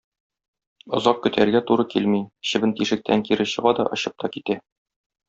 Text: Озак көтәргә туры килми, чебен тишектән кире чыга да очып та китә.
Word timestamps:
Озак 0.99 1.19
көтәргә 1.25 1.61
туры 1.71 1.85
килми, 1.93 2.21
чебен 2.53 2.73
тишектән 2.83 3.25
кире 3.29 3.47
чыга 3.53 3.75
да 3.81 3.87
очып 3.99 4.17
та 4.25 4.33
китә. 4.39 4.57